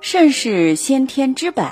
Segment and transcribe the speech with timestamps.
[0.00, 1.64] 肾是先天之本，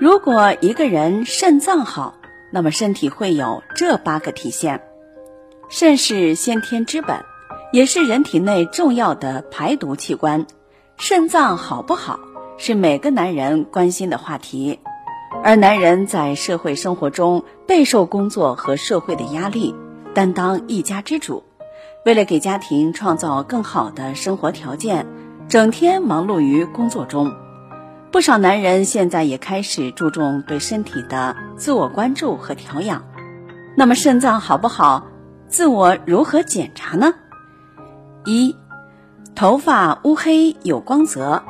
[0.00, 2.14] 如果一个人肾脏好，
[2.52, 4.80] 那么身体会有这八个体现。
[5.68, 7.24] 肾是先天之本，
[7.72, 10.46] 也是人体内重要的排毒器官。
[10.96, 12.20] 肾脏好不好，
[12.56, 14.78] 是每个男人关心的话题。
[15.42, 19.74] 而男人在社会生活中备受工作和社会的压力，
[20.14, 21.44] 担当一家之主。
[22.04, 25.06] 为了给家庭创造更好的生活条件，
[25.50, 27.34] 整天忙碌于工作中。
[28.12, 33.04] 不少男人现在也开始注重对身体的自我关注和调养。
[33.76, 35.08] 那么肾脏好不好？
[35.48, 37.14] 自我如何检查呢？
[38.24, 38.54] 一，
[39.34, 41.42] 头发乌黑有光泽。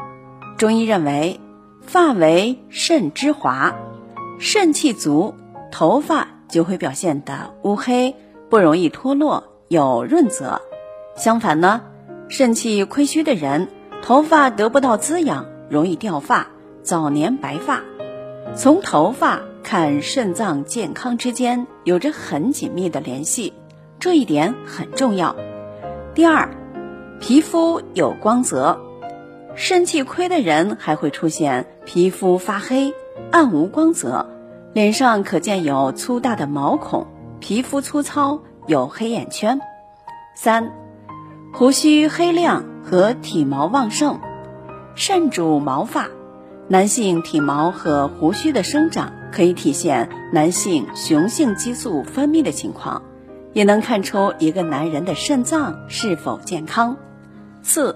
[0.56, 1.38] 中医认为，
[1.82, 3.74] 发为肾之华，
[4.38, 5.34] 肾气足，
[5.70, 8.16] 头发就会表现的乌黑，
[8.48, 10.62] 不容易脱落，有润泽。
[11.16, 11.82] 相反呢，
[12.28, 13.68] 肾气亏虚的人，
[14.02, 15.46] 头发得不到滋养。
[15.70, 16.48] 容易掉发、
[16.82, 17.82] 早年白发，
[18.56, 23.52] 从头发看肾脏健康之间有着很紧密的联系，
[24.00, 25.36] 这一点很重要。
[26.12, 26.50] 第二，
[27.20, 28.80] 皮肤有光泽，
[29.54, 32.92] 肾气亏的人还会出现皮肤发黑、
[33.30, 34.28] 暗无光泽，
[34.72, 37.06] 脸上可见有粗大的毛孔，
[37.38, 39.60] 皮肤粗糙，有黑眼圈。
[40.34, 40.72] 三，
[41.52, 44.18] 胡须黑亮和体毛旺盛。
[44.96, 46.08] 肾主毛发，
[46.66, 53.02] 男性体毛和胡须的生长可以体现男性雄性激素分泌的情况，
[53.52, 56.96] 也能看出一个男人的肾脏是否健康。
[57.62, 57.94] 四，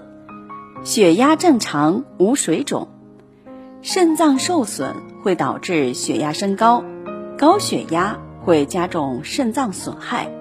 [0.83, 2.87] 血压正常无水肿，
[3.81, 6.85] 肾脏受损会导致血压升高，
[7.37, 10.31] 高血压会加重肾脏损害。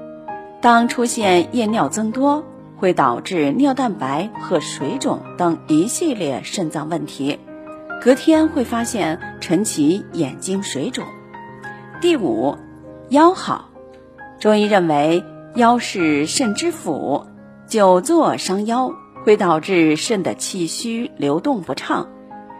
[0.60, 2.44] 当出现夜尿增多。
[2.84, 7.38] 会导致尿蛋白和水肿等一系列肾脏问题，
[8.02, 11.02] 隔天会发现晨起眼睛水肿。
[12.02, 12.58] 第五，
[13.08, 13.70] 腰好，
[14.38, 17.24] 中医认为腰是肾之府，
[17.66, 18.92] 久坐伤腰
[19.24, 22.10] 会导致肾的气虚流动不畅，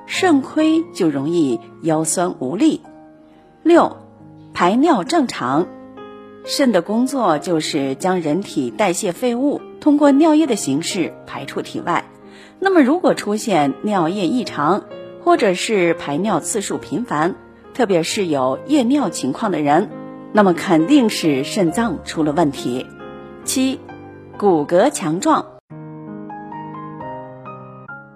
[0.07, 2.81] 肾亏就容易腰酸无力。
[3.63, 3.99] 六，
[4.55, 5.67] 排尿正常。
[6.47, 12.05] 肾的工作就是将人体代谢废物通过尿液的形式排出体外。
[12.61, 14.85] 那么，如果出现尿液异常，
[15.23, 17.35] 或者是排尿次数频繁，
[17.73, 19.89] 特别是有夜尿情况的人，
[20.33, 22.87] 那么肯定是肾脏出了问题。
[23.45, 23.81] 七，
[24.39, 25.47] 骨骼强壮。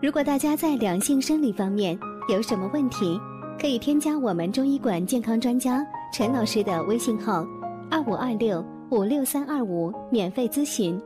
[0.02, 3.18] 如果大家在两性生理方面有什么问题，
[3.58, 7.46] 可以添加我们中医馆健康专家陈老师的微信号。
[7.90, 11.00] 二五二六五六三二五，免费咨询。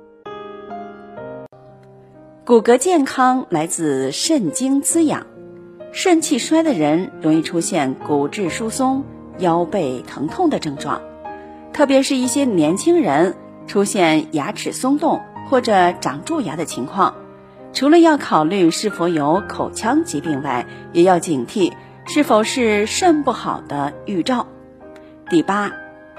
[2.45, 5.27] 骨骼健康来自肾精滋养，
[5.93, 9.05] 肾气衰的人容易出现骨质疏松、
[9.39, 11.01] 腰背疼痛的症状，
[11.73, 13.37] 特别是一些年轻人
[13.69, 17.15] 出现牙齿松动或者长蛀牙的情况。
[17.73, 21.73] 除了要考虑是否有口腔疾病外，也要警惕
[22.07, 24.49] 是否是肾不好的预兆。
[25.31, 25.73] 第八。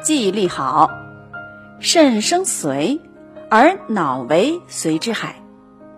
[0.04, 0.90] 记忆力好，
[1.80, 3.00] 肾生髓，
[3.50, 5.42] 而脑为髓之海，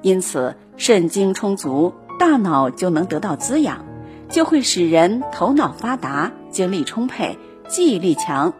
[0.04, 3.84] 因此肾精充足，大脑就能得到滋养，
[4.30, 8.54] 就会使人头脑发达、精力充沛、记忆力强。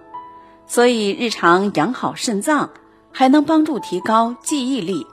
[0.66, 2.72] 所以日常养好肾脏，
[3.12, 5.06] 还能帮助提高记忆力。